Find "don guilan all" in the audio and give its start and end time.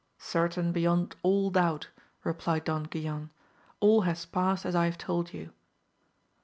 2.63-4.01